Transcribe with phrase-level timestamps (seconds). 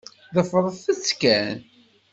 [0.35, 1.57] Ḍefṛet-t kan.